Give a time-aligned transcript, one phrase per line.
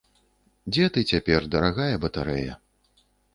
[0.71, 2.57] Дзе ты цяпер, дарагая батарэя?